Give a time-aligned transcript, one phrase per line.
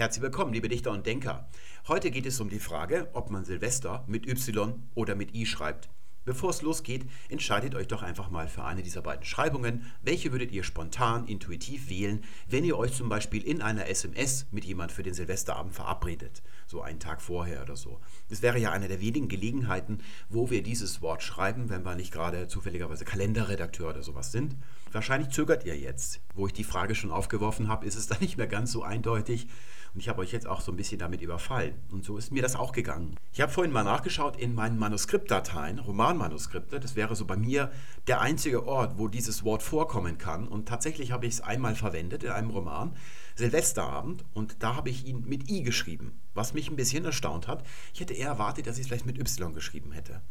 [0.00, 1.46] Herzlich willkommen, liebe Dichter und Denker.
[1.86, 5.90] Heute geht es um die Frage, ob man Silvester mit Y oder mit I schreibt.
[6.24, 9.84] Bevor es losgeht, entscheidet euch doch einfach mal für eine dieser beiden Schreibungen.
[10.02, 14.64] Welche würdet ihr spontan, intuitiv wählen, wenn ihr euch zum Beispiel in einer SMS mit
[14.64, 16.42] jemand für den Silvesterabend verabredet?
[16.66, 18.00] So einen Tag vorher oder so.
[18.30, 19.98] Das wäre ja eine der wenigen Gelegenheiten,
[20.30, 24.56] wo wir dieses Wort schreiben, wenn wir nicht gerade zufälligerweise Kalenderredakteur oder sowas sind.
[24.92, 26.20] Wahrscheinlich zögert ihr jetzt.
[26.34, 29.46] Wo ich die Frage schon aufgeworfen habe, ist es dann nicht mehr ganz so eindeutig.
[29.94, 31.74] Und ich habe euch jetzt auch so ein bisschen damit überfallen.
[31.90, 33.16] Und so ist mir das auch gegangen.
[33.32, 36.78] Ich habe vorhin mal nachgeschaut in meinen Manuskriptdateien, Romanmanuskripte.
[36.78, 37.72] Das wäre so bei mir
[38.06, 40.46] der einzige Ort, wo dieses Wort vorkommen kann.
[40.46, 42.94] Und tatsächlich habe ich es einmal verwendet in einem Roman,
[43.34, 44.24] Silvesterabend.
[44.34, 46.20] Und da habe ich ihn mit I geschrieben.
[46.34, 47.64] Was mich ein bisschen erstaunt hat.
[47.92, 50.22] Ich hätte eher erwartet, dass ich es vielleicht mit Y geschrieben hätte.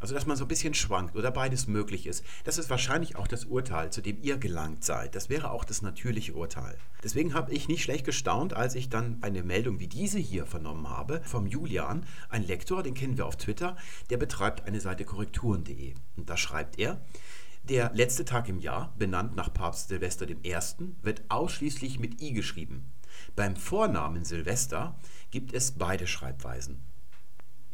[0.00, 2.24] Also, dass man so ein bisschen schwankt oder beides möglich ist.
[2.44, 5.14] Das ist wahrscheinlich auch das Urteil, zu dem ihr gelangt seid.
[5.14, 6.76] Das wäre auch das natürliche Urteil.
[7.02, 10.88] Deswegen habe ich nicht schlecht gestaunt, als ich dann eine Meldung wie diese hier vernommen
[10.88, 13.76] habe vom Julian, ein Lektor, den kennen wir auf Twitter,
[14.10, 15.94] der betreibt eine Seite korrekturen.de.
[16.16, 17.00] Und da schreibt er,
[17.68, 20.56] der letzte Tag im Jahr, benannt nach Papst Silvester I.,
[21.02, 22.92] wird ausschließlich mit I geschrieben.
[23.34, 24.96] Beim Vornamen Silvester
[25.30, 26.80] gibt es beide Schreibweisen.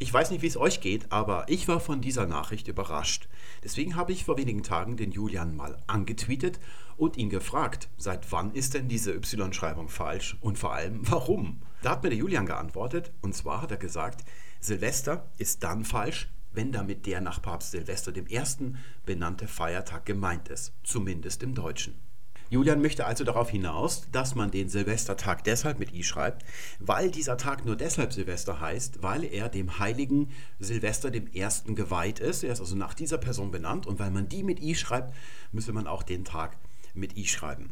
[0.03, 3.29] Ich weiß nicht, wie es euch geht, aber ich war von dieser Nachricht überrascht.
[3.63, 6.59] Deswegen habe ich vor wenigen Tagen den Julian mal angetweetet
[6.97, 11.63] und ihn gefragt, seit wann ist denn diese Y-Schreibung falsch und vor allem warum?
[11.83, 14.25] Da hat mir der Julian geantwortet und zwar hat er gesagt,
[14.59, 18.43] Silvester ist dann falsch, wenn damit der nach Papst Silvester I.
[19.07, 21.95] benannte Feiertag gemeint ist, zumindest im Deutschen.
[22.53, 26.45] Julian möchte also darauf hinaus, dass man den Silvestertag deshalb mit I schreibt,
[26.81, 30.29] weil dieser Tag nur deshalb Silvester heißt, weil er dem heiligen
[30.59, 32.45] Silvester dem Ersten geweiht ist.
[32.45, 35.15] Er ist also nach dieser Person benannt und weil man die mit I schreibt,
[35.51, 36.59] müsse man auch den Tag
[36.93, 37.71] mit I schreiben.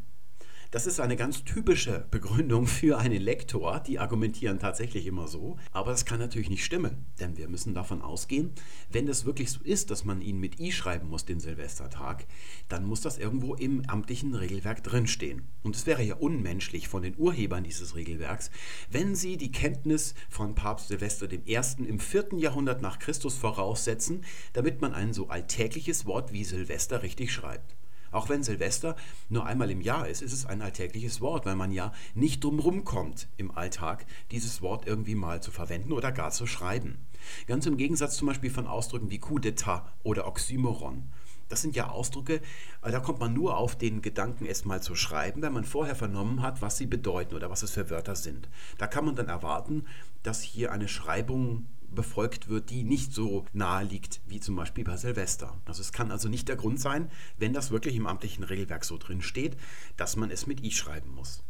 [0.72, 3.80] Das ist eine ganz typische Begründung für einen Lektor.
[3.80, 5.56] Die argumentieren tatsächlich immer so.
[5.72, 8.52] Aber das kann natürlich nicht stimmen, denn wir müssen davon ausgehen,
[8.88, 12.25] wenn das wirklich so ist, dass man ihn mit I schreiben muss, den Silvestertag,
[12.69, 15.48] dann muss das irgendwo im amtlichen Regelwerk drinstehen.
[15.64, 18.53] Und es wäre ja unmenschlich von den Urhebern dieses Regelwerks,
[18.88, 21.60] wenn sie die Kenntnis von Papst Silvester I.
[21.78, 22.28] im 4.
[22.36, 27.75] Jahrhundert nach Christus voraussetzen, damit man ein so alltägliches Wort wie Silvester richtig schreibt.
[28.10, 28.97] Auch wenn Silvester
[29.28, 32.84] nur einmal im Jahr ist, ist es ein alltägliches Wort, weil man ja nicht drumherum
[32.84, 36.98] kommt, im Alltag dieses Wort irgendwie mal zu verwenden oder gar zu schreiben.
[37.47, 41.04] Ganz im Gegensatz zum Beispiel von Ausdrücken wie Coup d'etat oder Oxymoron.
[41.48, 42.41] Das sind ja Ausdrücke,
[42.81, 46.42] da kommt man nur auf den Gedanken, es mal zu schreiben, wenn man vorher vernommen
[46.42, 48.48] hat, was sie bedeuten oder was es für Wörter sind.
[48.78, 49.84] Da kann man dann erwarten,
[50.22, 54.97] dass hier eine Schreibung befolgt wird, die nicht so nahe liegt wie zum Beispiel bei
[54.97, 55.56] Silvester.
[55.65, 58.99] Also es kann also nicht der Grund sein, wenn das wirklich im amtlichen Regelwerk so
[58.99, 59.56] drin steht,
[59.97, 61.43] dass man es mit I schreiben muss.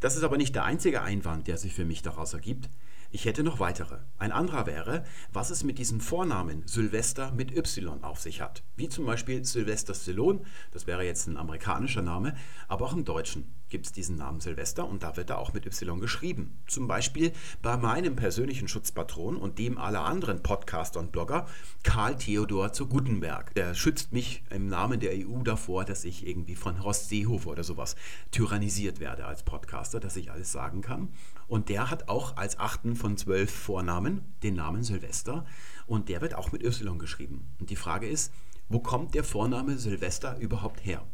[0.00, 2.68] Das ist aber nicht der einzige Einwand, der sich für mich daraus ergibt.
[3.10, 3.98] Ich hätte noch weitere.
[4.18, 8.62] Ein anderer wäre, was es mit diesem Vornamen Sylvester mit Y auf sich hat.
[8.76, 10.40] Wie zum Beispiel Sylvester Stallone,
[10.72, 12.36] das wäre jetzt ein amerikanischer Name,
[12.68, 15.66] aber auch im Deutschen gibt es diesen Namen Silvester und da wird er auch mit
[15.66, 16.58] Y geschrieben.
[16.66, 21.46] Zum Beispiel bei meinem persönlichen Schutzpatron und dem aller anderen Podcaster und Blogger,
[21.82, 23.54] Karl Theodor zu Gutenberg.
[23.54, 27.64] Der schützt mich im Namen der EU davor, dass ich irgendwie von Horst Seehofer oder
[27.64, 27.96] sowas
[28.30, 31.08] tyrannisiert werde als Podcaster, dass ich alles sagen kann.
[31.48, 35.46] Und der hat auch als achten von zwölf Vornamen den Namen Silvester
[35.86, 37.46] und der wird auch mit Y geschrieben.
[37.60, 38.32] Und die Frage ist,
[38.68, 41.04] wo kommt der Vorname Silvester überhaupt her?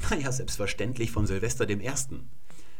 [0.10, 2.30] Naja, selbstverständlich von Silvester dem Ersten.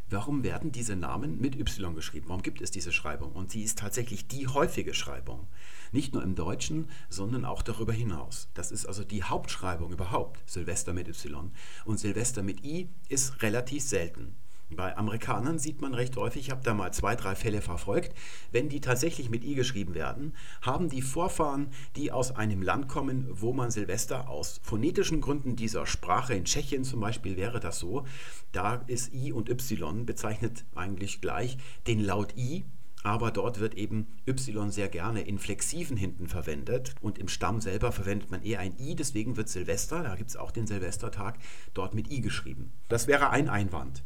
[0.08, 2.28] Warum werden diese Namen mit Y geschrieben?
[2.28, 3.30] Warum gibt es diese Schreibung?
[3.32, 5.46] Und sie ist tatsächlich die häufige Schreibung.
[5.92, 8.48] Nicht nur im Deutschen, sondern auch darüber hinaus.
[8.54, 11.52] Das ist also die Hauptschreibung überhaupt, Silvester mit Y.
[11.84, 14.34] Und Silvester mit I ist relativ selten.
[14.76, 18.14] Bei Amerikanern sieht man recht häufig, ich habe da mal zwei, drei Fälle verfolgt,
[18.52, 23.26] wenn die tatsächlich mit I geschrieben werden, haben die Vorfahren, die aus einem Land kommen,
[23.30, 28.04] wo man Silvester aus phonetischen Gründen dieser Sprache, in Tschechien zum Beispiel wäre das so,
[28.52, 32.64] da ist I und Y bezeichnet eigentlich gleich den Laut I,
[33.02, 37.90] aber dort wird eben Y sehr gerne in Flexiven hinten verwendet und im Stamm selber
[37.92, 41.38] verwendet man eher ein I, deswegen wird Silvester, da gibt es auch den Silvestertag,
[41.74, 42.72] dort mit I geschrieben.
[42.88, 44.04] Das wäre ein Einwand.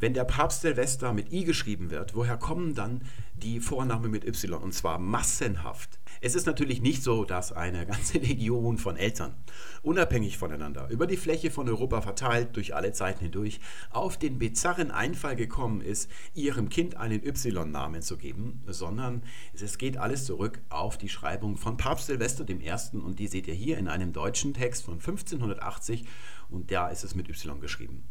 [0.00, 3.02] Wenn der Papst Silvester mit I geschrieben wird, woher kommen dann
[3.34, 4.62] die Vornamen mit Y?
[4.62, 5.98] Und zwar massenhaft.
[6.22, 9.34] Es ist natürlich nicht so, dass eine ganze Legion von Eltern,
[9.82, 13.60] unabhängig voneinander, über die Fläche von Europa verteilt, durch alle Zeiten hindurch,
[13.90, 19.98] auf den bizarren Einfall gekommen ist, ihrem Kind einen Y-Namen zu geben, sondern es geht
[19.98, 22.96] alles zurück auf die Schreibung von Papst Silvester I.
[22.96, 26.06] Und die seht ihr hier in einem deutschen Text von 1580
[26.48, 28.02] und da ist es mit Y geschrieben.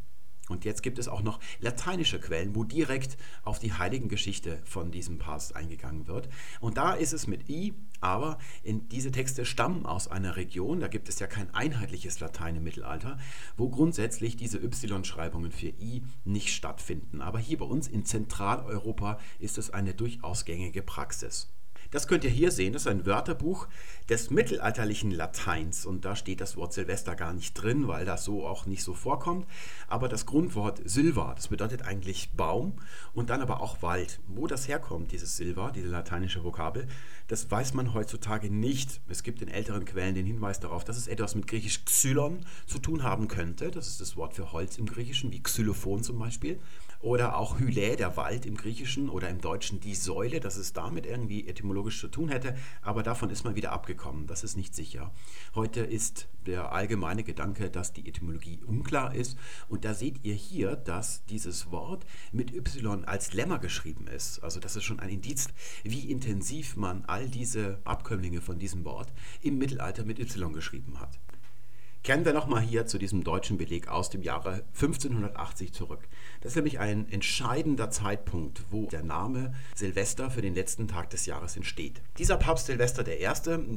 [0.49, 5.19] Und jetzt gibt es auch noch lateinische Quellen, wo direkt auf die Heiligengeschichte von diesem
[5.19, 6.27] Papst eingegangen wird.
[6.59, 10.87] Und da ist es mit I, aber in diese Texte stammen aus einer Region, da
[10.87, 13.17] gibt es ja kein einheitliches Latein im Mittelalter,
[13.55, 17.21] wo grundsätzlich diese Y-Schreibungen für I nicht stattfinden.
[17.21, 21.49] Aber hier bei uns in Zentraleuropa ist es eine durchaus gängige Praxis.
[21.91, 22.73] Das könnt ihr hier sehen.
[22.73, 23.67] Das ist ein Wörterbuch
[24.09, 25.85] des mittelalterlichen Lateins.
[25.85, 28.93] Und da steht das Wort Silvester gar nicht drin, weil das so auch nicht so
[28.93, 29.47] vorkommt.
[29.87, 32.73] Aber das Grundwort Silva, das bedeutet eigentlich Baum
[33.13, 34.19] und dann aber auch Wald.
[34.27, 36.87] Wo das herkommt, dieses Silva, diese lateinische Vokabel,
[37.27, 39.01] das weiß man heutzutage nicht.
[39.07, 42.79] Es gibt in älteren Quellen den Hinweis darauf, dass es etwas mit griechisch Xylon zu
[42.79, 43.71] tun haben könnte.
[43.71, 46.59] Das ist das Wort für Holz im Griechischen, wie Xylophon zum Beispiel.
[47.01, 51.05] Oder auch Hylä, der Wald im Griechischen oder im Deutschen die Säule, dass es damit
[51.05, 52.57] irgendwie etymologisch zu tun hätte.
[52.81, 54.27] Aber davon ist man wieder abgekommen.
[54.27, 55.13] Das ist nicht sicher.
[55.55, 59.37] Heute ist der allgemeine Gedanke, dass die Etymologie unklar ist.
[59.69, 64.39] Und da seht ihr hier, dass dieses Wort mit Y als Lemma geschrieben ist.
[64.43, 65.47] Also das ist schon ein Indiz,
[65.83, 71.17] wie intensiv man all diese Abkömmlinge von diesem Wort im Mittelalter mit Y geschrieben hat.
[72.01, 76.07] Kehren wir nochmal hier zu diesem deutschen Beleg aus dem Jahre 1580 zurück.
[76.39, 81.25] Das ist nämlich ein entscheidender Zeitpunkt, wo der Name Silvester für den letzten Tag des
[81.25, 82.01] Jahres entsteht.
[82.17, 83.27] Dieser Papst Silvester I.,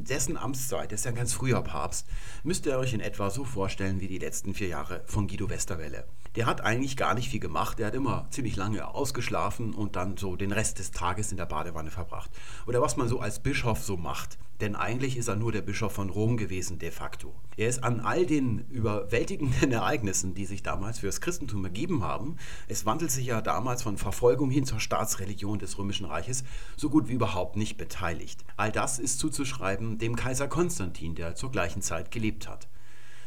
[0.05, 2.07] dessen Amtszeit, ist ja ein ganz früher Papst,
[2.45, 6.05] müsst ihr euch in etwa so vorstellen wie die letzten vier Jahre von Guido Westerwelle.
[6.37, 10.17] Der hat eigentlich gar nicht viel gemacht, der hat immer ziemlich lange ausgeschlafen und dann
[10.17, 12.31] so den Rest des Tages in der Badewanne verbracht.
[12.69, 15.93] Oder was man so als Bischof so macht denn eigentlich ist er nur der Bischof
[15.93, 17.35] von Rom gewesen de facto.
[17.57, 22.37] Er ist an all den überwältigenden Ereignissen, die sich damals für das Christentum ergeben haben,
[22.69, 26.45] es wandelt sich ja damals von Verfolgung hin zur Staatsreligion des Römischen Reiches,
[26.77, 28.45] so gut wie überhaupt nicht beteiligt.
[28.57, 32.69] All das ist zuzuschreiben dem Kaiser Konstantin, der zur gleichen Zeit gelebt hat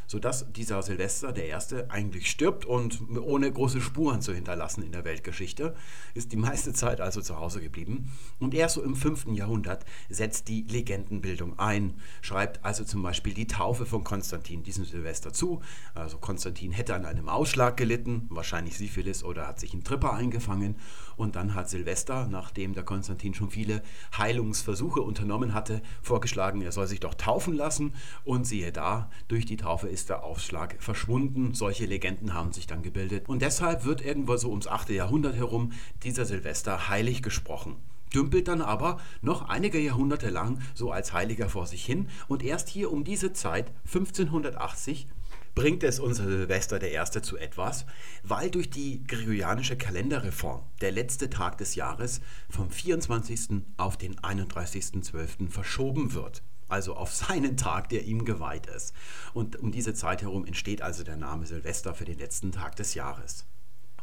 [0.08, 5.06] sodass dieser Silvester der Erste eigentlich stirbt und ohne große Spuren zu hinterlassen in der
[5.06, 5.76] Weltgeschichte,
[6.14, 8.12] ist die meiste Zeit also zu Hause geblieben.
[8.40, 9.28] Und erst so im 5.
[9.34, 15.34] Jahrhundert setzt die Legendenbildung ein, schreibt also zum Beispiel die Taufe von Konstantin diesem Silvester
[15.34, 15.62] zu.
[15.94, 20.76] Also Konstantin hätte an einem Ausschlag gelitten, wahrscheinlich Syphilis oder hat sich einen Tripper eingefangen.
[21.18, 23.82] Und dann hat Silvester, nachdem der Konstantin schon viele
[24.18, 27.94] Heilungsversuche unternommen hatte, vorgeschlagen, er soll sich doch taufen lassen.
[28.24, 31.54] Und siehe da, durch die Taufe ist der Aufschlag verschwunden.
[31.54, 33.30] Solche Legenden haben sich dann gebildet.
[33.30, 34.90] Und deshalb wird irgendwo so ums 8.
[34.90, 35.72] Jahrhundert herum
[36.04, 37.78] dieser Silvester heilig gesprochen
[38.14, 42.70] dümpelt dann aber noch einige Jahrhunderte lang so als Heiliger vor sich hin und erst
[42.70, 45.08] hier um diese Zeit, 1580,
[45.54, 47.86] bringt es unser Silvester der Erste zu etwas,
[48.24, 53.64] weil durch die gregorianische Kalenderreform der letzte Tag des Jahres vom 24.
[53.76, 55.50] auf den 31.12.
[55.50, 58.94] verschoben wird also auf seinen Tag, der ihm geweiht ist.
[59.34, 62.94] Und um diese Zeit herum entsteht also der Name Silvester für den letzten Tag des
[62.94, 63.46] Jahres.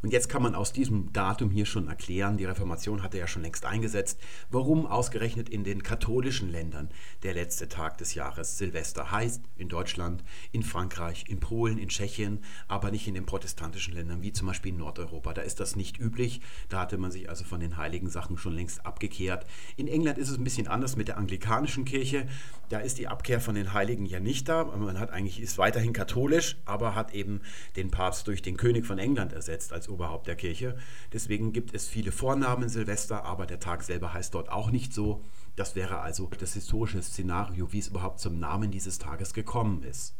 [0.03, 3.43] Und jetzt kann man aus diesem Datum hier schon erklären, die Reformation hatte ja schon
[3.43, 4.19] längst eingesetzt,
[4.51, 6.91] warum ausgerechnet in den katholischen Ländern
[7.23, 12.41] der letzte Tag des Jahres Silvester heißt, in Deutschland, in Frankreich, in Polen, in Tschechien,
[12.67, 15.35] aber nicht in den protestantischen Ländern, wie zum Beispiel in Nordeuropa.
[15.35, 18.55] Da ist das nicht üblich, da hatte man sich also von den heiligen Sachen schon
[18.55, 19.47] längst abgekehrt.
[19.77, 22.27] In England ist es ein bisschen anders mit der anglikanischen Kirche,
[22.73, 24.65] da ist die Abkehr von den Heiligen ja nicht da.
[24.65, 27.43] Man hat eigentlich, ist weiterhin katholisch, aber hat eben
[27.77, 30.77] den Papst durch den König von England ersetzt als Oberhaupt der Kirche.
[31.13, 35.23] Deswegen gibt es viele Vornamen Silvester, aber der Tag selber heißt dort auch nicht so.
[35.55, 40.15] Das wäre also das historische Szenario, wie es überhaupt zum Namen dieses Tages gekommen ist.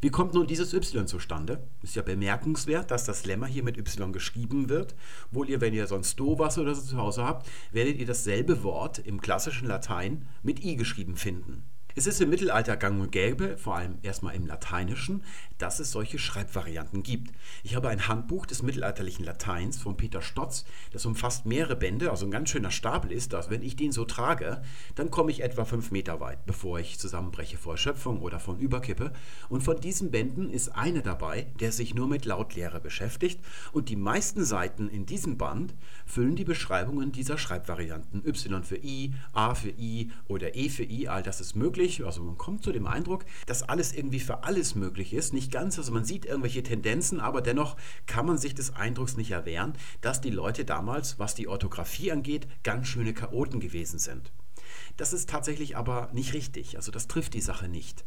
[0.00, 1.66] Wie kommt nun dieses Y zustande?
[1.82, 4.94] Ist ja bemerkenswert, dass das Lemma hier mit Y geschrieben wird.
[5.30, 8.62] Wohl ihr, wenn ihr sonst Do was oder so zu Hause habt, werdet ihr dasselbe
[8.62, 11.62] Wort im klassischen Latein mit I geschrieben finden.
[11.98, 15.24] Es ist im Mittelalter gang und gäbe, vor allem erstmal im Lateinischen,
[15.56, 17.34] dass es solche Schreibvarianten gibt.
[17.64, 22.26] Ich habe ein Handbuch des mittelalterlichen Lateins von Peter Stotz, das umfasst mehrere Bände, also
[22.26, 23.48] ein ganz schöner Stapel ist das.
[23.48, 24.60] Wenn ich den so trage,
[24.94, 29.14] dann komme ich etwa fünf Meter weit, bevor ich zusammenbreche vor Erschöpfung oder von Überkippe.
[29.48, 33.40] Und von diesen Bänden ist eine dabei, der sich nur mit Lautlehre beschäftigt.
[33.72, 35.74] Und die meisten Seiten in diesem Band
[36.04, 38.22] füllen die Beschreibungen dieser Schreibvarianten.
[38.26, 42.04] Y für I, A für I oder E für I, all das ist möglich möglich,
[42.04, 45.32] also man kommt zu dem Eindruck, dass alles irgendwie für alles möglich ist.
[45.32, 47.76] Nicht ganz, also man sieht irgendwelche Tendenzen, aber dennoch
[48.06, 52.48] kann man sich des Eindrucks nicht erwehren, dass die Leute damals, was die Orthographie angeht,
[52.64, 54.32] ganz schöne Chaoten gewesen sind.
[54.96, 58.04] Das ist tatsächlich aber nicht richtig, also das trifft die Sache nicht.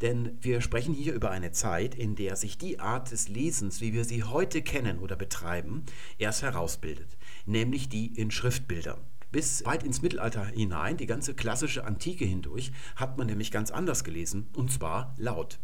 [0.00, 3.92] Denn wir sprechen hier über eine Zeit, in der sich die Art des Lesens, wie
[3.92, 5.84] wir sie heute kennen oder betreiben,
[6.16, 9.00] erst herausbildet, nämlich die in Schriftbildern.
[9.30, 14.02] Bis weit ins Mittelalter hinein, die ganze klassische Antike hindurch, hat man nämlich ganz anders
[14.02, 15.58] gelesen, und zwar laut.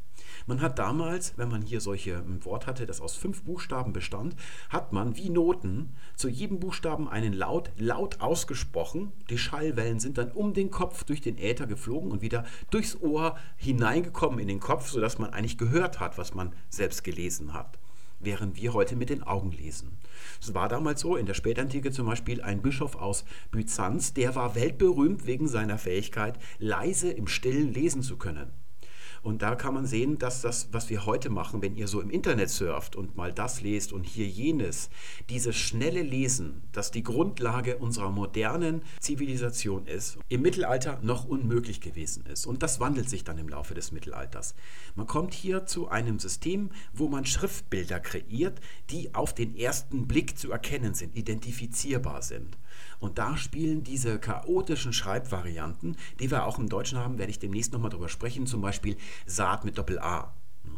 [0.46, 4.36] Man hat damals, wenn man hier solche ähm, Wort hatte, das aus fünf Buchstaben bestand,
[4.68, 9.12] hat man wie Noten zu jedem Buchstaben einen Laut laut ausgesprochen.
[9.30, 13.36] Die Schallwellen sind dann um den Kopf durch den Äther geflogen und wieder durchs Ohr
[13.56, 17.78] hineingekommen in den Kopf, sodass man eigentlich gehört hat, was man selbst gelesen hat
[18.24, 19.98] während wir heute mit den Augen lesen.
[20.40, 24.54] Es war damals so, in der Spätantike zum Beispiel ein Bischof aus Byzanz, der war
[24.54, 28.63] weltberühmt wegen seiner Fähigkeit, leise im Stillen lesen zu können.
[29.24, 32.10] Und da kann man sehen, dass das, was wir heute machen, wenn ihr so im
[32.10, 34.90] Internet surft und mal das lest und hier jenes,
[35.30, 42.26] dieses schnelle Lesen, das die Grundlage unserer modernen Zivilisation ist, im Mittelalter noch unmöglich gewesen
[42.26, 42.44] ist.
[42.44, 44.54] Und das wandelt sich dann im Laufe des Mittelalters.
[44.94, 50.38] Man kommt hier zu einem System, wo man Schriftbilder kreiert, die auf den ersten Blick
[50.38, 52.58] zu erkennen sind, identifizierbar sind.
[52.98, 57.72] Und da spielen diese chaotischen Schreibvarianten, die wir auch im Deutschen haben, werde ich demnächst
[57.72, 60.32] nochmal drüber sprechen, zum Beispiel Saat mit Doppel-A.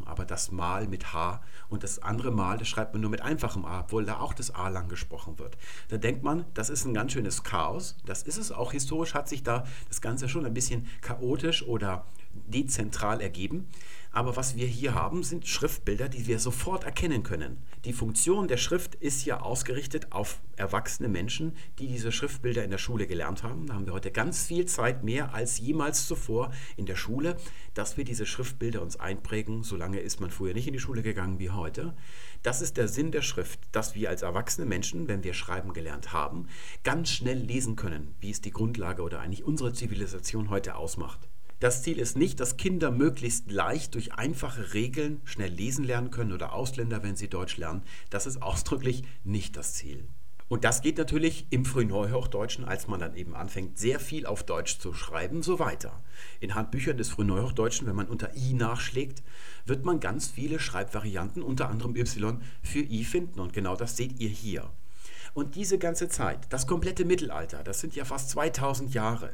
[0.04, 3.64] Aber das Mal mit H und das andere Mal, das schreibt man nur mit einfachem
[3.64, 5.56] A, obwohl da auch das A lang gesprochen wird.
[5.88, 7.96] Da denkt man, das ist ein ganz schönes Chaos.
[8.04, 8.72] Das ist es auch.
[8.72, 12.04] Historisch hat sich da das Ganze schon ein bisschen chaotisch oder
[12.46, 13.68] dezentral ergeben.
[14.16, 17.58] Aber was wir hier haben, sind Schriftbilder, die wir sofort erkennen können.
[17.84, 22.78] Die Funktion der Schrift ist ja ausgerichtet auf erwachsene Menschen, die diese Schriftbilder in der
[22.78, 23.66] Schule gelernt haben.
[23.66, 27.36] Da haben wir heute ganz viel Zeit mehr als jemals zuvor in der Schule,
[27.74, 29.62] dass wir diese Schriftbilder uns einprägen.
[29.62, 31.94] Solange ist man früher nicht in die Schule gegangen wie heute.
[32.42, 36.14] Das ist der Sinn der Schrift, dass wir als erwachsene Menschen, wenn wir schreiben gelernt
[36.14, 36.46] haben,
[36.84, 41.28] ganz schnell lesen können, wie es die Grundlage oder eigentlich unsere Zivilisation heute ausmacht.
[41.58, 46.32] Das Ziel ist nicht, dass Kinder möglichst leicht durch einfache Regeln schnell lesen lernen können
[46.32, 47.82] oder Ausländer, wenn sie Deutsch lernen.
[48.10, 50.06] Das ist ausdrücklich nicht das Ziel.
[50.48, 54.78] Und das geht natürlich im Frühneuhochdeutschen, als man dann eben anfängt, sehr viel auf Deutsch
[54.78, 56.04] zu schreiben, so weiter.
[56.40, 59.22] In Handbüchern des Frühneuhochdeutschen, wenn man unter I nachschlägt,
[59.64, 63.40] wird man ganz viele Schreibvarianten, unter anderem Y, für I finden.
[63.40, 64.70] Und genau das seht ihr hier.
[65.36, 69.28] Und diese ganze Zeit, das komplette Mittelalter, das sind ja fast 2000 Jahre,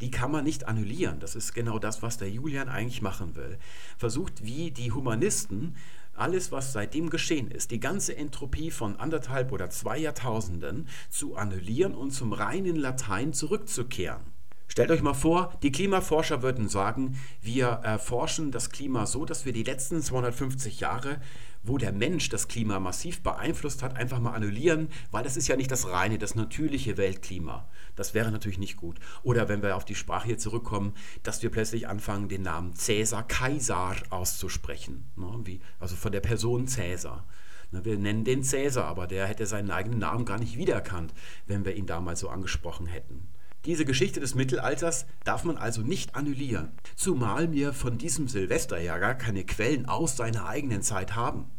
[0.00, 1.18] die kann man nicht annullieren.
[1.18, 3.58] Das ist genau das, was der Julian eigentlich machen will.
[3.96, 5.74] Versucht wie die Humanisten
[6.14, 11.96] alles, was seitdem geschehen ist, die ganze Entropie von anderthalb oder zwei Jahrtausenden zu annullieren
[11.96, 14.22] und zum reinen Latein zurückzukehren.
[14.68, 19.52] Stellt euch mal vor, die Klimaforscher würden sagen, wir erforschen das Klima so, dass wir
[19.52, 21.20] die letzten 250 Jahre
[21.68, 25.56] wo der Mensch das Klima massiv beeinflusst hat, einfach mal annullieren, weil das ist ja
[25.56, 27.68] nicht das reine, das natürliche Weltklima.
[27.96, 28.98] Das wäre natürlich nicht gut.
[29.22, 33.26] Oder wenn wir auf die Sprache hier zurückkommen, dass wir plötzlich anfangen, den Namen Cäsar
[33.26, 35.04] Kaisar auszusprechen.
[35.16, 35.40] Ne?
[35.44, 37.26] Wie, also von der Person Cäsar.
[37.70, 41.12] Ne, wir nennen den Cäsar, aber der hätte seinen eigenen Namen gar nicht wiedererkannt,
[41.46, 43.28] wenn wir ihn damals so angesprochen hätten.
[43.68, 48.96] Diese Geschichte des Mittelalters darf man also nicht annullieren, zumal wir von diesem Silvester ja
[48.96, 51.50] gar keine Quellen aus seiner eigenen Zeit haben,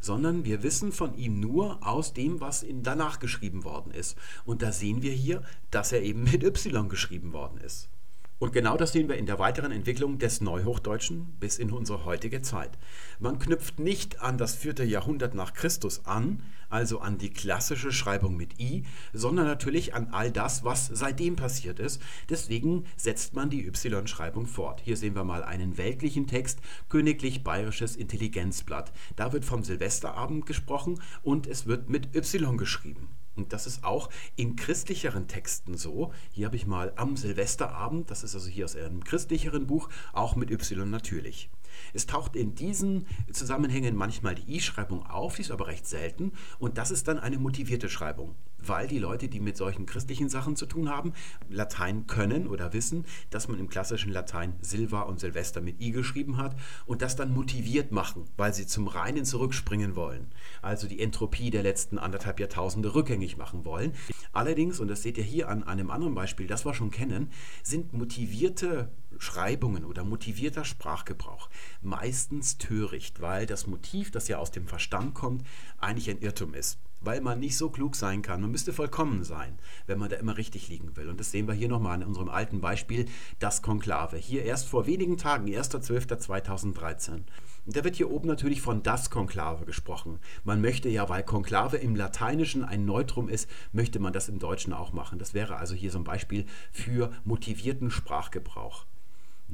[0.00, 4.16] sondern wir wissen von ihm nur aus dem, was in danach geschrieben worden ist.
[4.46, 7.90] Und da sehen wir hier, dass er eben mit Y geschrieben worden ist.
[8.38, 12.40] Und genau das sehen wir in der weiteren Entwicklung des Neuhochdeutschen bis in unsere heutige
[12.40, 12.78] Zeit.
[13.18, 18.36] Man knüpft nicht an das vierte Jahrhundert nach Christus an, also an die klassische Schreibung
[18.36, 22.00] mit i, sondern natürlich an all das, was seitdem passiert ist.
[22.28, 24.82] Deswegen setzt man die y-Schreibung fort.
[24.84, 28.92] Hier sehen wir mal einen weltlichen Text, Königlich Bayerisches Intelligenzblatt.
[29.16, 33.08] Da wird vom Silvesterabend gesprochen und es wird mit y geschrieben.
[33.38, 36.12] Und das ist auch in christlicheren Texten so.
[36.32, 40.34] Hier habe ich mal am Silvesterabend, das ist also hier aus einem christlicheren Buch, auch
[40.34, 41.48] mit Y natürlich.
[41.94, 46.32] Es taucht in diesen Zusammenhängen manchmal die I-Schreibung auf, die ist aber recht selten.
[46.58, 50.56] Und das ist dann eine motivierte Schreibung weil die Leute, die mit solchen christlichen Sachen
[50.56, 51.12] zu tun haben,
[51.48, 56.36] Latein können oder wissen, dass man im klassischen Latein Silva und Silvester mit I geschrieben
[56.36, 60.28] hat und das dann motiviert machen, weil sie zum Reinen zurückspringen wollen.
[60.62, 63.92] Also die Entropie der letzten anderthalb Jahrtausende rückgängig machen wollen.
[64.32, 67.30] Allerdings, und das seht ihr hier an einem anderen Beispiel, das wir schon kennen,
[67.62, 71.48] sind motivierte Schreibungen oder motivierter Sprachgebrauch
[71.82, 75.44] meistens töricht, weil das Motiv, das ja aus dem Verstand kommt,
[75.78, 78.40] eigentlich ein Irrtum ist weil man nicht so klug sein kann.
[78.40, 81.08] Man müsste vollkommen sein, wenn man da immer richtig liegen will.
[81.08, 83.06] Und das sehen wir hier nochmal in unserem alten Beispiel,
[83.38, 84.16] das Konklave.
[84.16, 87.22] Hier erst vor wenigen Tagen, 1.12.2013.
[87.66, 90.18] Und da wird hier oben natürlich von das Konklave gesprochen.
[90.44, 94.72] Man möchte ja, weil Konklave im Lateinischen ein Neutrum ist, möchte man das im Deutschen
[94.72, 95.18] auch machen.
[95.18, 98.86] Das wäre also hier so ein Beispiel für motivierten Sprachgebrauch.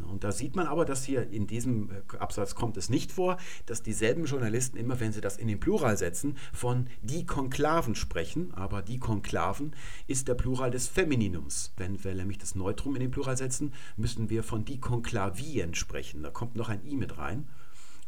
[0.03, 3.37] Und da sieht man aber, dass hier in diesem äh, Absatz kommt es nicht vor,
[3.67, 8.53] dass dieselben Journalisten immer, wenn sie das in den Plural setzen, von die Konklaven sprechen.
[8.55, 9.75] Aber die Konklaven
[10.07, 11.73] ist der Plural des Femininums.
[11.77, 16.23] Wenn wir nämlich das Neutrum in den Plural setzen, müssen wir von die Konklavien sprechen.
[16.23, 17.47] Da kommt noch ein i mit rein.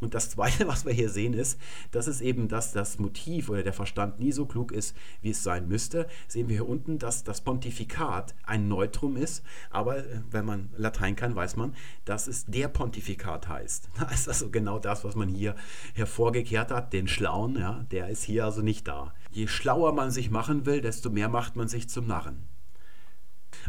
[0.01, 1.59] Und das Zweite, was wir hier sehen, ist,
[1.91, 5.43] dass es eben, dass das Motiv oder der Verstand nie so klug ist, wie es
[5.43, 6.07] sein müsste.
[6.29, 11.17] Sehen wir hier unten, dass das Pontifikat ein Neutrum ist, aber äh, wenn man Latein
[11.17, 11.75] kann, weiß man,
[12.05, 13.89] dass es der Pontifikat heißt.
[14.07, 15.57] Das ist also genau das, was man hier
[15.95, 19.15] hervorgekehrt hat, den Schlauen, ja, der ist hier also nicht da.
[19.31, 22.49] Je schlauer man sich machen will, desto mehr macht man sich zum Narren.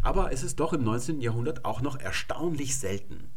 [0.01, 1.21] Aber es ist doch im 19.
[1.21, 3.29] Jahrhundert auch noch erstaunlich selten.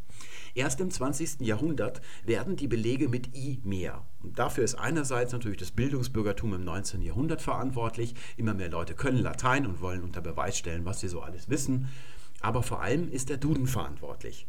[0.54, 1.40] Erst im 20.
[1.40, 4.04] Jahrhundert werden die Belege mit I mehr.
[4.22, 7.02] Und dafür ist einerseits natürlich das Bildungsbürgertum im 19.
[7.02, 8.14] Jahrhundert verantwortlich.
[8.36, 11.88] Immer mehr Leute können Latein und wollen unter Beweis stellen, was sie so alles wissen.
[12.40, 14.46] Aber vor allem ist der Duden verantwortlich.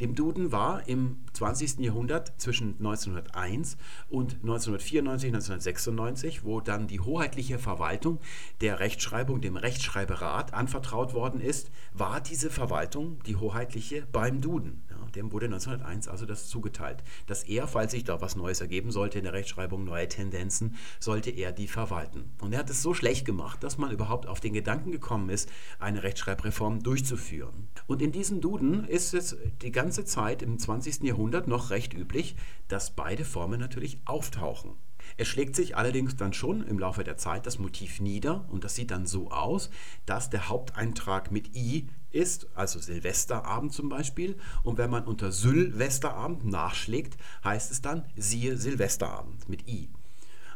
[0.00, 1.80] Dem Duden war im 20.
[1.80, 3.76] Jahrhundert zwischen 1901
[4.08, 8.20] und 1994, 1996, wo dann die hoheitliche Verwaltung
[8.60, 14.82] der Rechtschreibung dem Rechtschreiberat anvertraut worden ist, war diese Verwaltung, die hoheitliche, beim Duden.
[15.16, 19.18] Dem wurde 1901 also das zugeteilt, dass er, falls sich da was Neues ergeben sollte
[19.18, 22.32] in der Rechtschreibung, neue Tendenzen, sollte er die verwalten.
[22.40, 25.50] Und er hat es so schlecht gemacht, dass man überhaupt auf den Gedanken gekommen ist,
[25.78, 27.68] eine Rechtschreibreform durchzuführen.
[27.86, 31.02] Und in diesem Duden ist es die ganze Zeit im 20.
[31.02, 32.36] Jahrhundert noch recht üblich,
[32.68, 34.72] dass beide Formen natürlich auftauchen.
[35.16, 38.74] Es schlägt sich allerdings dann schon im Laufe der Zeit das Motiv nieder und das
[38.74, 39.70] sieht dann so aus,
[40.04, 44.36] dass der Haupteintrag mit I ist, also Silvesterabend zum Beispiel.
[44.62, 49.90] Und wenn man unter Sylvesterabend nachschlägt, heißt es dann siehe Silvesterabend mit I.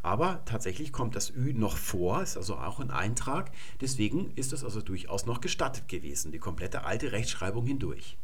[0.03, 3.53] Aber tatsächlich kommt das Ü noch vor, ist also auch ein Eintrag.
[3.81, 8.17] Deswegen ist es also durchaus noch gestattet gewesen, die komplette alte Rechtschreibung hindurch.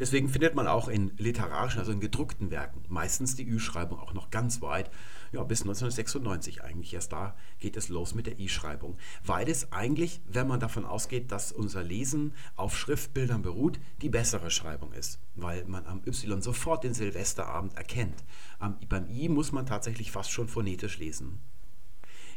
[0.00, 4.30] Deswegen findet man auch in literarischen, also in gedruckten Werken, meistens die Ü-Schreibung auch noch
[4.30, 4.90] ganz weit,
[5.32, 6.92] ja, bis 1996 eigentlich.
[6.94, 8.96] Erst da geht es los mit der I-Schreibung.
[9.24, 14.50] Weil es eigentlich, wenn man davon ausgeht, dass unser Lesen auf Schriftbildern beruht, die bessere
[14.50, 15.20] Schreibung ist.
[15.36, 18.24] Weil man am Y sofort den Silvesterabend erkennt.
[18.58, 21.40] Am, beim I muss man tatsächlich fast schon phonetisch lesen.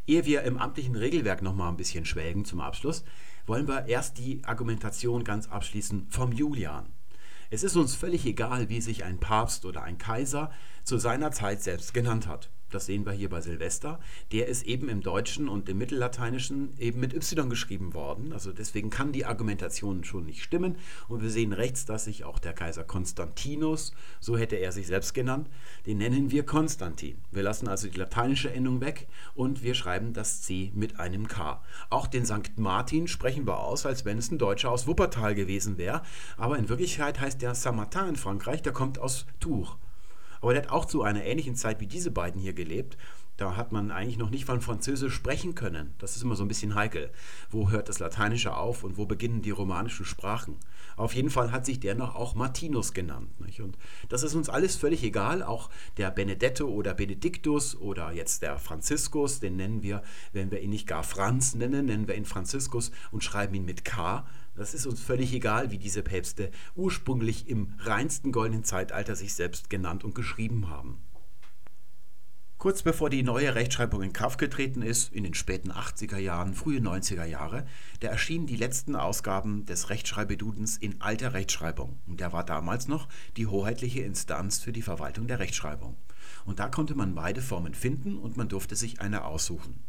[0.05, 3.05] Ehe wir im amtlichen Regelwerk nochmal ein bisschen schwelgen zum Abschluss,
[3.45, 6.91] wollen wir erst die Argumentation ganz abschließen vom Julian.
[7.49, 10.51] Es ist uns völlig egal, wie sich ein Papst oder ein Kaiser
[10.84, 12.49] zu seiner Zeit selbst genannt hat.
[12.73, 13.99] Das sehen wir hier bei Silvester.
[14.31, 18.33] Der ist eben im Deutschen und im Mittellateinischen eben mit Y geschrieben worden.
[18.33, 20.77] Also deswegen kann die Argumentation schon nicht stimmen.
[21.07, 25.13] Und wir sehen rechts, dass sich auch der Kaiser Konstantinus, so hätte er sich selbst
[25.13, 25.49] genannt,
[25.86, 27.17] den nennen wir Konstantin.
[27.31, 31.62] Wir lassen also die lateinische Endung weg und wir schreiben das C mit einem K.
[31.89, 32.57] Auch den St.
[32.57, 36.01] Martin sprechen wir aus, als wenn es ein Deutscher aus Wuppertal gewesen wäre.
[36.38, 39.77] Aber in Wirklichkeit heißt der Saint-Martin in Frankreich, der kommt aus Tours.
[40.43, 42.97] Aber der hat auch zu einer ähnlichen Zeit wie diese beiden hier gelebt.
[43.38, 45.93] Da hat man eigentlich noch nicht von Französisch sprechen können.
[45.99, 47.12] Das ist immer so ein bisschen heikel.
[47.49, 50.58] Wo hört das Lateinische auf und wo beginnen die romanischen Sprachen?
[50.97, 53.39] Auf jeden Fall hat sich der noch auch Martinus genannt.
[53.39, 53.62] Nicht?
[53.62, 53.77] Und
[54.10, 55.43] das ist uns alles völlig egal.
[55.43, 60.03] Auch der Benedetto oder Benediktus oder jetzt der Franziskus, den nennen wir,
[60.34, 63.86] wenn wir ihn nicht gar Franz nennen, nennen wir ihn Franziskus und schreiben ihn mit
[63.86, 64.25] K.
[64.56, 69.70] Das ist uns völlig egal, wie diese Päpste ursprünglich im reinsten goldenen Zeitalter sich selbst
[69.70, 71.00] genannt und geschrieben haben.
[72.63, 76.80] Kurz bevor die neue Rechtschreibung in Kraft getreten ist, in den späten 80er Jahren, frühe
[76.80, 77.66] 90er Jahre,
[78.00, 81.98] da erschienen die letzten Ausgaben des Rechtschreibedudens in alter Rechtschreibung.
[82.08, 85.98] Und der war damals noch die hoheitliche Instanz für die Verwaltung der Rechtschreibung.
[86.46, 89.84] Und da konnte man beide Formen finden und man durfte sich eine aussuchen.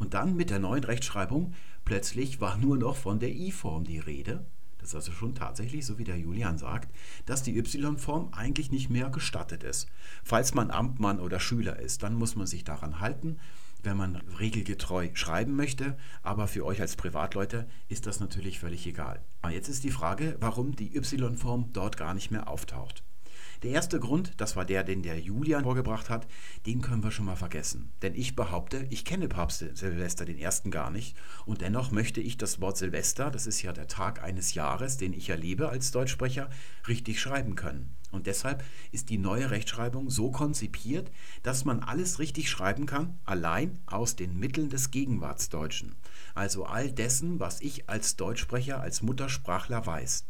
[0.00, 1.52] Und dann mit der neuen Rechtschreibung
[1.84, 4.46] plötzlich war nur noch von der I-Form die Rede.
[4.78, 6.90] Das ist also schon tatsächlich, so wie der Julian sagt,
[7.26, 9.88] dass die Y-Form eigentlich nicht mehr gestattet ist.
[10.24, 13.38] Falls man Amtmann oder Schüler ist, dann muss man sich daran halten,
[13.82, 15.98] wenn man regelgetreu schreiben möchte.
[16.22, 19.20] Aber für euch als Privatleute ist das natürlich völlig egal.
[19.50, 23.02] Jetzt ist die Frage, warum die Y-Form dort gar nicht mehr auftaucht.
[23.62, 26.26] Der erste Grund, das war der, den der Julian vorgebracht hat,
[26.64, 27.92] den können wir schon mal vergessen.
[28.00, 32.38] Denn ich behaupte, ich kenne Papst Silvester den ersten gar nicht und dennoch möchte ich
[32.38, 36.48] das Wort Silvester, das ist ja der Tag eines Jahres, den ich erlebe als Deutschsprecher,
[36.88, 37.94] richtig schreiben können.
[38.10, 41.10] Und deshalb ist die neue Rechtschreibung so konzipiert,
[41.42, 45.94] dass man alles richtig schreiben kann, allein aus den Mitteln des Gegenwartsdeutschen.
[46.34, 50.24] Also all dessen, was ich als Deutschsprecher, als Muttersprachler weiß.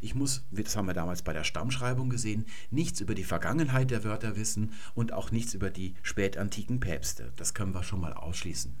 [0.00, 4.04] Ich muss, das haben wir damals bei der Stammschreibung gesehen, nichts über die Vergangenheit der
[4.04, 7.32] Wörter wissen und auch nichts über die spätantiken Päpste.
[7.36, 8.76] Das können wir schon mal ausschließen.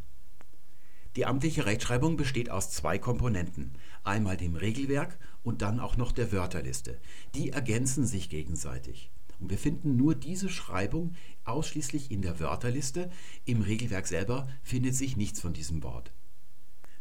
[1.16, 3.72] Die amtliche Rechtschreibung besteht aus zwei Komponenten.
[4.02, 6.98] Einmal dem Regelwerk und dann auch noch der Wörterliste.
[7.36, 9.12] Die ergänzen sich gegenseitig.
[9.38, 13.10] Und wir finden nur diese Schreibung ausschließlich in der Wörterliste.
[13.44, 16.12] Im Regelwerk selber findet sich nichts von diesem Wort.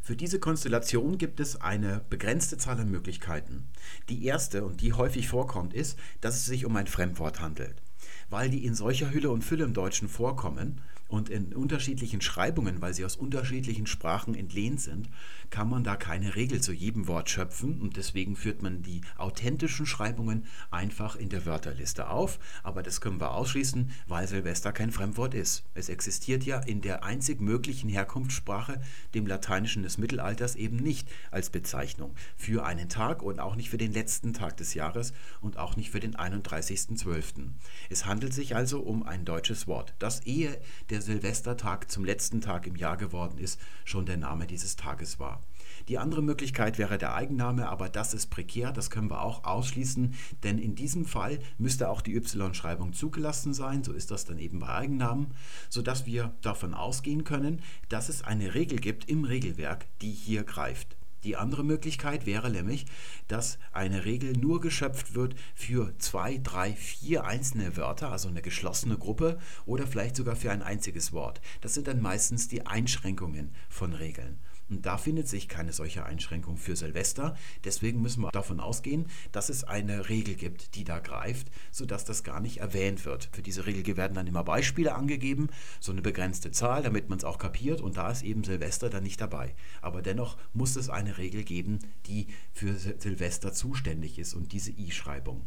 [0.06, 3.70] Für diese Konstellation gibt es eine begrenzte Zahl an Möglichkeiten.
[4.10, 7.82] Die erste und die häufig vorkommt, ist, dass es sich um ein Fremdwort handelt.
[8.30, 12.94] Weil die in solcher Hülle und Fülle im Deutschen vorkommen, und in unterschiedlichen Schreibungen, weil
[12.94, 15.10] sie aus unterschiedlichen Sprachen entlehnt sind,
[15.50, 19.86] kann man da keine Regel zu jedem Wort schöpfen und deswegen führt man die authentischen
[19.86, 22.40] Schreibungen einfach in der Wörterliste auf.
[22.64, 25.64] Aber das können wir ausschließen, weil Silvester kein Fremdwort ist.
[25.76, 28.82] Es existiert ja in der einzig möglichen Herkunftssprache,
[29.14, 33.78] dem Lateinischen des Mittelalters, eben nicht als Bezeichnung für einen Tag und auch nicht für
[33.78, 37.50] den letzten Tag des Jahres und auch nicht für den 31.12.
[37.90, 42.68] Es handelt sich also um ein deutsches Wort, das ehe der Silvestertag zum letzten Tag
[42.68, 45.42] im Jahr geworden ist, schon der Name dieses Tages war.
[45.88, 50.14] Die andere Möglichkeit wäre der Eigenname, aber das ist prekär, das können wir auch ausschließen,
[50.44, 54.60] denn in diesem Fall müsste auch die Y-Schreibung zugelassen sein, so ist das dann eben
[54.60, 55.32] bei Eigennamen,
[55.70, 60.96] sodass wir davon ausgehen können, dass es eine Regel gibt im Regelwerk, die hier greift.
[61.24, 62.86] Die andere Möglichkeit wäre nämlich,
[63.28, 68.98] dass eine Regel nur geschöpft wird für zwei, drei, vier einzelne Wörter, also eine geschlossene
[68.98, 71.42] Gruppe oder vielleicht sogar für ein einziges Wort.
[71.62, 74.40] Das sind dann meistens die Einschränkungen von Regeln.
[74.74, 77.38] Und da findet sich keine solche Einschränkung für Silvester.
[77.64, 82.24] Deswegen müssen wir davon ausgehen, dass es eine Regel gibt, die da greift, sodass das
[82.24, 83.30] gar nicht erwähnt wird.
[83.32, 87.24] Für diese Regel werden dann immer Beispiele angegeben, so eine begrenzte Zahl, damit man es
[87.24, 87.82] auch kapiert.
[87.82, 89.54] Und da ist eben Silvester dann nicht dabei.
[89.84, 95.46] Aber dennoch muss es eine Regel geben, die für Silvester zuständig ist und diese I-Schreibung.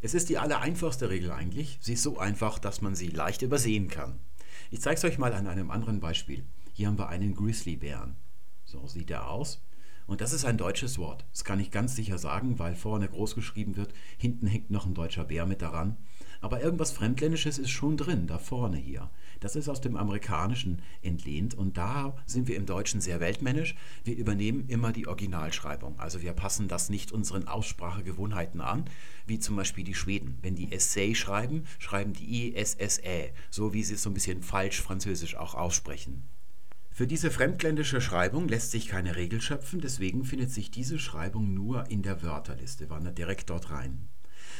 [0.00, 1.78] Es ist die allereinfachste Regel eigentlich.
[1.80, 4.18] Sie ist so einfach, dass man sie leicht übersehen kann.
[4.72, 6.44] Ich zeige es euch mal an einem anderen Beispiel.
[6.78, 8.14] Hier haben wir einen Grizzlybären.
[8.64, 9.66] So sieht er aus.
[10.06, 11.26] Und das ist ein deutsches Wort.
[11.32, 13.92] Das kann ich ganz sicher sagen, weil vorne groß geschrieben wird.
[14.16, 15.96] Hinten hängt noch ein deutscher Bär mit daran.
[16.40, 19.10] Aber irgendwas Fremdländisches ist schon drin, da vorne hier.
[19.40, 23.74] Das ist aus dem Amerikanischen entlehnt und da sind wir im Deutschen sehr weltmännisch.
[24.04, 25.98] Wir übernehmen immer die Originalschreibung.
[25.98, 28.84] Also wir passen das nicht unseren Aussprachegewohnheiten an,
[29.26, 30.38] wie zum Beispiel die Schweden.
[30.42, 34.80] Wenn die Essay schreiben, schreiben die E-S-S-Ä, so wie sie es so ein bisschen falsch
[34.80, 36.22] französisch auch aussprechen.
[36.98, 41.88] Für diese fremdländische Schreibung lässt sich keine Regel schöpfen, deswegen findet sich diese Schreibung nur
[41.88, 44.08] in der Wörterliste, wandert direkt dort rein.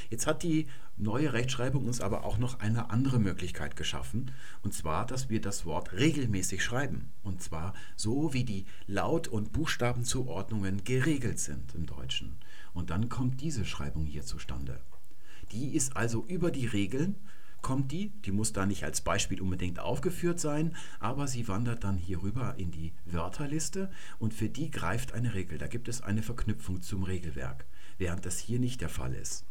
[0.08, 4.30] Jetzt hat die neue Rechtschreibung uns aber auch noch eine andere Möglichkeit geschaffen,
[4.62, 9.50] und zwar, dass wir das Wort regelmäßig schreiben, und zwar so, wie die Laut- und
[9.52, 12.36] Buchstabenzuordnungen geregelt sind im Deutschen.
[12.72, 14.78] Und dann kommt diese Schreibung hier zustande.
[15.50, 17.16] Die ist also über die Regeln
[17.62, 18.10] kommt die.
[18.24, 22.54] Die muss da nicht als Beispiel unbedingt aufgeführt sein, aber sie wandert dann hier rüber
[22.56, 25.58] in die Wörterliste und für die greift eine Regel.
[25.58, 27.66] Da gibt es eine Verknüpfung zum Regelwerk,
[27.98, 29.44] während das hier nicht der Fall ist.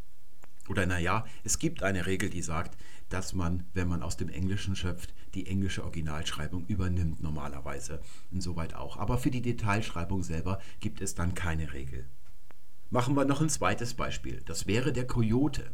[0.68, 2.78] Oder naja, es gibt eine Regel, die sagt,
[3.10, 8.02] dass man, wenn man aus dem Englischen schöpft, die englische Originalschreibung übernimmt normalerweise.
[8.32, 8.98] Insoweit auch.
[8.98, 12.06] Aber für die Detailschreibung selber gibt es dann keine Regel.
[12.90, 14.42] Machen wir noch ein zweites Beispiel.
[14.46, 15.72] Das wäre der Coyote.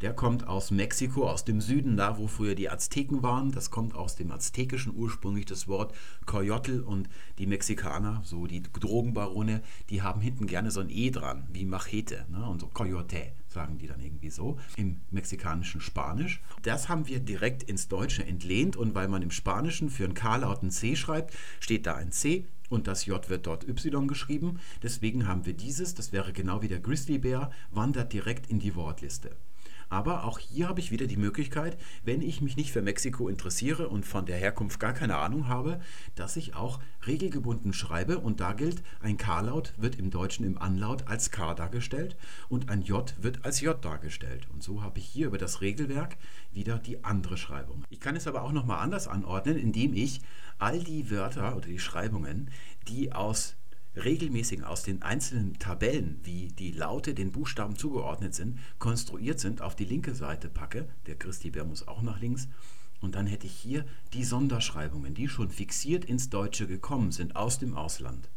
[0.00, 3.52] Der kommt aus Mexiko, aus dem Süden, da wo früher die Azteken waren.
[3.52, 5.94] Das kommt aus dem Aztekischen ursprünglich das Wort
[6.26, 11.46] Coyotl und die Mexikaner, so die Drogenbarone, die haben hinten gerne so ein E dran,
[11.52, 12.44] wie Machete ne?
[12.48, 16.42] und so Coyote sagen die dann irgendwie so im mexikanischen Spanisch.
[16.62, 20.62] Das haben wir direkt ins Deutsche entlehnt und weil man im Spanischen für ein K-Laut
[20.62, 24.58] ein C schreibt, steht da ein C und das J wird dort Y geschrieben.
[24.82, 29.36] Deswegen haben wir dieses, das wäre genau wie der Grizzlybär, wandert direkt in die Wortliste.
[29.88, 33.88] Aber auch hier habe ich wieder die Möglichkeit, wenn ich mich nicht für Mexiko interessiere
[33.88, 35.80] und von der Herkunft gar keine Ahnung habe,
[36.14, 41.06] dass ich auch regelgebunden schreibe und da gilt, ein K-Laut wird im Deutschen im Anlaut
[41.06, 42.16] als K dargestellt
[42.48, 44.48] und ein J wird als J dargestellt.
[44.52, 46.16] Und so habe ich hier über das Regelwerk
[46.52, 47.84] wieder die andere Schreibung.
[47.90, 50.20] Ich kann es aber auch nochmal anders anordnen, indem ich
[50.58, 52.50] all die Wörter oder die Schreibungen,
[52.88, 53.56] die aus
[53.96, 59.76] regelmäßig aus den einzelnen Tabellen, wie die Laute den Buchstaben zugeordnet sind, konstruiert sind, auf
[59.76, 62.48] die linke Seite packe, der Christi-Bär muss auch nach links,
[63.00, 67.58] und dann hätte ich hier die Sonderschreibungen, die schon fixiert ins Deutsche gekommen sind aus
[67.58, 68.30] dem Ausland.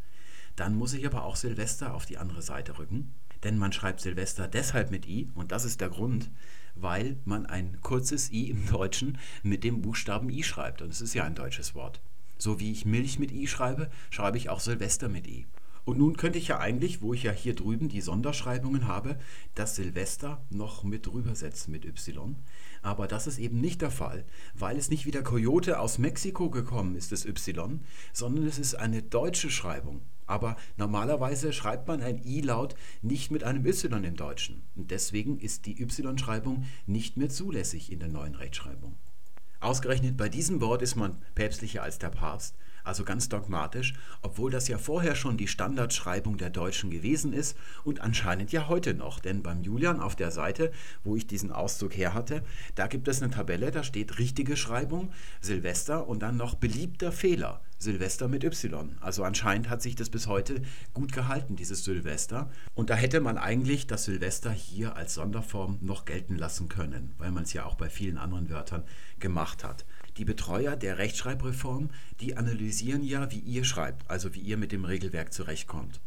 [0.56, 4.48] Dann muss ich aber auch Silvester auf die andere Seite rücken, denn man schreibt Silvester
[4.48, 6.32] deshalb mit I, und das ist der Grund,
[6.76, 11.13] weil man ein kurzes I im Deutschen mit dem Buchstaben I schreibt, und es ist
[11.13, 12.02] ja ein deutsches Wort.
[12.38, 15.45] So wie ich Milch mit I schreibe, schreibe ich auch Silvester mit I.
[15.88, 19.17] Und nun könnte ich ja eigentlich, wo ich ja hier drüben die Sonderschreibungen habe,
[19.56, 22.36] das Silvester noch mit rübersetzen mit Y.
[22.82, 26.50] Aber das ist eben nicht der Fall, weil es nicht wie der Coyote aus Mexiko
[26.50, 27.80] gekommen ist, das Y,
[28.12, 30.02] sondern es ist eine deutsche Schreibung.
[30.26, 34.63] Aber normalerweise schreibt man ein I-Laut nicht mit einem Y im Deutschen.
[34.76, 38.97] Und deswegen ist die Y-Schreibung nicht mehr zulässig in der neuen Rechtschreibung.
[39.60, 42.56] Ausgerechnet bei diesem Wort ist man päpstlicher als der Papst,
[42.88, 48.02] also ganz dogmatisch, obwohl das ja vorher schon die Standardschreibung der Deutschen gewesen ist und
[48.02, 49.19] anscheinend ja heute noch.
[49.19, 50.71] Denn beim Julian auf der Seite,
[51.04, 52.43] wo ich diesen Auszug her hatte,
[52.76, 57.62] da gibt es eine Tabelle, da steht richtige Schreibung, Silvester und dann noch beliebter Fehler.
[57.80, 58.97] Silvester mit Y.
[59.02, 60.62] Also anscheinend hat sich das bis heute
[60.95, 62.50] gut gehalten, dieses Silvester.
[62.73, 67.32] Und da hätte man eigentlich das Silvester hier als Sonderform noch gelten lassen können, weil
[67.32, 68.84] man es ja auch bei vielen anderen Wörtern
[69.19, 69.86] gemacht hat.
[70.18, 71.90] Die Betreuer der Rechtschreibreform,
[72.22, 76.02] die analysieren ja, wie ihr schreibt, also wie ihr mit dem Regelwerk zurechtkommt.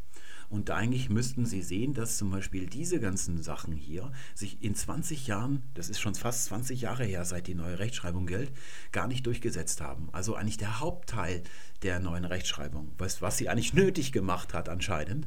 [0.48, 5.28] Und eigentlich müssten Sie sehen, dass zum Beispiel diese ganzen Sachen hier sich in 20
[5.28, 8.50] Jahren, das ist schon fast 20 Jahre her, seit die neue Rechtschreibung gilt,
[8.90, 10.08] gar nicht durchgesetzt haben.
[10.10, 11.44] Also eigentlich der Hauptteil
[11.82, 15.24] der neuen Rechtschreibung, was, was sie eigentlich nötig gemacht hat anscheinend,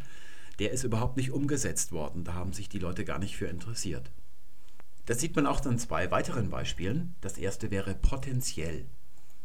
[0.60, 2.26] der ist überhaupt nicht umgesetzt worden.
[2.26, 4.12] Da haben sich die Leute gar nicht für interessiert.
[5.06, 7.16] Das sieht man auch an zwei weiteren Beispielen.
[7.20, 8.86] Das erste wäre potenziell.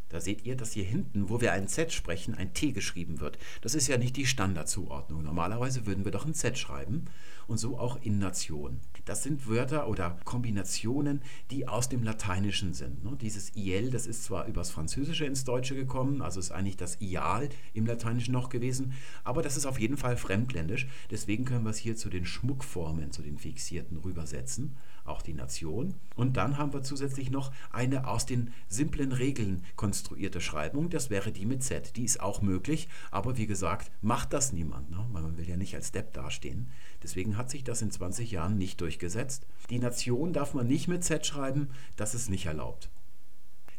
[0.08, 3.38] Da seht ihr, dass hier hinten, wo wir ein Z sprechen, ein T geschrieben wird.
[3.60, 5.22] Das ist ja nicht die Standardzuordnung.
[5.22, 7.06] Normalerweise würden wir doch ein Z schreiben
[7.46, 8.80] und so auch in Nation.
[9.04, 13.04] Das sind Wörter oder Kombinationen, die aus dem Lateinischen sind.
[13.04, 13.18] Ne?
[13.20, 17.48] Dieses IL, das ist zwar übers Französische ins Deutsche gekommen, also ist eigentlich das Ial
[17.74, 18.92] im Lateinischen noch gewesen,
[19.24, 20.86] aber das ist auf jeden Fall fremdländisch.
[21.10, 24.76] Deswegen können wir es hier zu den Schmuckformen, zu den Fixierten rübersetzen
[25.08, 25.94] auch die Nation.
[26.16, 30.90] Und dann haben wir zusätzlich noch eine aus den simplen Regeln konstruierte Schreibung.
[30.90, 31.96] Das wäre die mit Z.
[31.96, 34.90] Die ist auch möglich, aber wie gesagt, macht das niemand.
[34.90, 35.06] Ne?
[35.12, 36.68] Man will ja nicht als Depp dastehen.
[37.02, 39.46] Deswegen hat sich das in 20 Jahren nicht durchgesetzt.
[39.70, 42.90] Die Nation darf man nicht mit Z schreiben, das ist nicht erlaubt.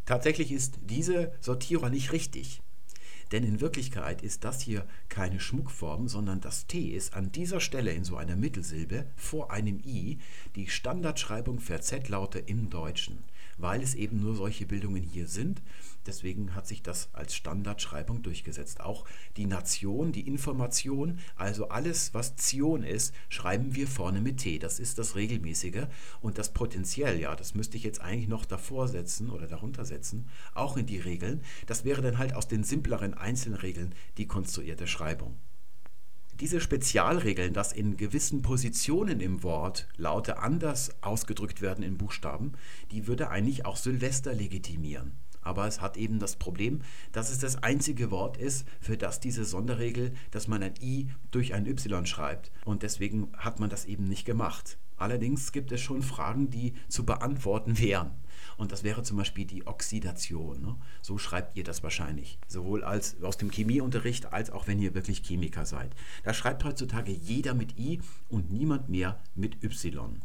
[0.05, 2.61] Tatsächlich ist diese Sortierer nicht richtig.
[3.31, 7.91] Denn in Wirklichkeit ist das hier keine Schmuckform, sondern das T ist an dieser Stelle
[7.91, 10.17] in so einer Mittelsilbe vor einem I
[10.55, 13.19] die Standardschreibung für Z-Laute im Deutschen
[13.59, 15.61] weil es eben nur solche Bildungen hier sind.
[16.05, 18.81] Deswegen hat sich das als Standardschreibung durchgesetzt.
[18.81, 19.05] Auch
[19.37, 24.57] die Nation, die Information, also alles, was Zion ist, schreiben wir vorne mit T.
[24.59, 25.87] Das ist das Regelmäßige.
[26.21, 30.27] Und das Potenziell, ja, das müsste ich jetzt eigentlich noch davor setzen oder darunter setzen,
[30.53, 31.41] auch in die Regeln.
[31.67, 35.37] Das wäre dann halt aus den simpleren Einzelregeln die konstruierte Schreibung.
[36.39, 42.53] Diese Spezialregeln, dass in gewissen Positionen im Wort Laute anders ausgedrückt werden in Buchstaben,
[42.91, 45.11] die würde eigentlich auch Silvester legitimieren.
[45.41, 49.43] Aber es hat eben das Problem, dass es das einzige Wort ist, für das diese
[49.43, 52.51] Sonderregel, dass man ein I durch ein Y schreibt.
[52.63, 54.77] Und deswegen hat man das eben nicht gemacht.
[54.95, 58.11] Allerdings gibt es schon Fragen, die zu beantworten wären.
[58.59, 60.61] Und das wäre zum Beispiel die Oxidation.
[60.61, 60.75] Ne?
[61.01, 62.37] So schreibt ihr das wahrscheinlich.
[62.49, 65.95] Sowohl als aus dem Chemieunterricht als auch wenn ihr wirklich Chemiker seid.
[66.23, 70.21] Da schreibt heutzutage jeder mit I und niemand mehr mit Y.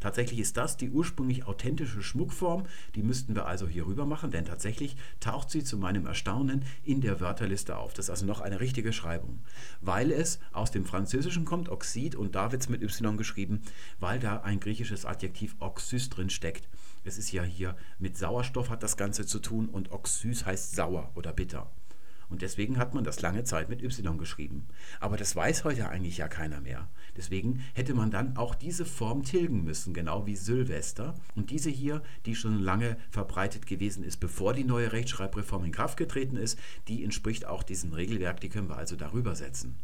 [0.00, 2.64] Tatsächlich ist das die ursprünglich authentische Schmuckform,
[2.96, 7.00] die müssten wir also hier rüber machen, denn tatsächlich taucht sie zu meinem Erstaunen in
[7.00, 7.94] der Wörterliste auf.
[7.94, 9.44] Das ist also noch eine richtige Schreibung,
[9.80, 13.62] weil es aus dem Französischen kommt, Oxid, und da wird es mit Y geschrieben,
[14.00, 16.68] weil da ein griechisches Adjektiv Oxys drin steckt.
[17.06, 21.12] Es ist ja hier mit Sauerstoff hat das Ganze zu tun und Oxys heißt sauer
[21.14, 21.70] oder bitter.
[22.28, 24.66] Und deswegen hat man das lange Zeit mit Y geschrieben.
[24.98, 26.88] Aber das weiß heute eigentlich ja keiner mehr.
[27.16, 31.14] Deswegen hätte man dann auch diese Form tilgen müssen, genau wie Sylvester.
[31.36, 35.96] Und diese hier, die schon lange verbreitet gewesen ist, bevor die neue Rechtschreibreform in Kraft
[35.96, 39.76] getreten ist, die entspricht auch diesem Regelwerk, die können wir also darüber setzen.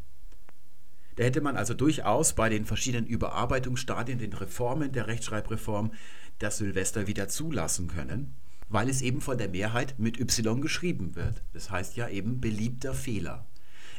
[1.17, 5.93] Da hätte man also durchaus bei den verschiedenen Überarbeitungsstadien, den Reformen der Rechtschreibreform,
[6.43, 8.35] das Silvester wieder zulassen können
[8.73, 11.43] weil es eben von der Mehrheit mit Y geschrieben wird.
[11.53, 13.47] Das heißt ja eben beliebter Fehler.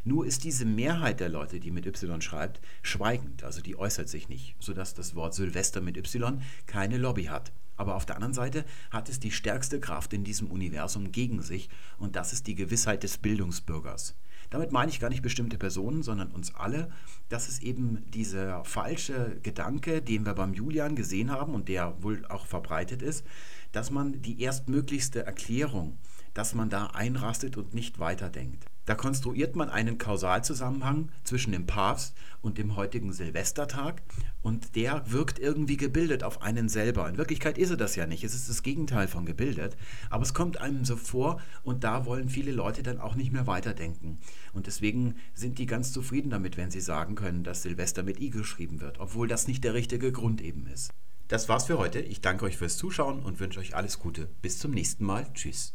[0.03, 4.27] Nur ist diese Mehrheit der Leute, die mit Y schreibt, schweigend, also die äußert sich
[4.27, 7.53] nicht, sodass das Wort Silvester mit Y keine Lobby hat.
[7.77, 11.69] Aber auf der anderen Seite hat es die stärkste Kraft in diesem Universum gegen sich
[11.97, 14.15] und das ist die Gewissheit des Bildungsbürgers.
[14.53, 16.91] Damit meine ich gar nicht bestimmte Personen, sondern uns alle.
[17.27, 22.23] Das ist eben dieser falsche Gedanke, den wir beim Julian gesehen haben und der wohl
[22.27, 23.25] auch verbreitet ist,
[23.71, 25.97] dass man die erstmöglichste Erklärung,
[26.35, 28.67] dass man da einrastet und nicht weiterdenkt.
[28.85, 34.01] Da konstruiert man einen Kausalzusammenhang zwischen dem Papst und dem heutigen Silvestertag
[34.41, 37.07] und der wirkt irgendwie gebildet auf einen selber.
[37.07, 38.23] In Wirklichkeit ist er das ja nicht.
[38.23, 39.77] Es ist das Gegenteil von gebildet.
[40.09, 43.47] Aber es kommt einem so vor und da wollen viele Leute dann auch nicht mehr
[43.47, 44.19] weiterdenken.
[44.51, 48.29] Und deswegen sind die ganz zufrieden damit, wenn sie sagen können, dass Silvester mit I
[48.29, 50.91] geschrieben wird, obwohl das nicht der richtige Grund eben ist.
[51.29, 51.99] Das war's für heute.
[51.99, 54.27] Ich danke euch fürs Zuschauen und wünsche euch alles Gute.
[54.41, 55.25] Bis zum nächsten Mal.
[55.33, 55.73] Tschüss.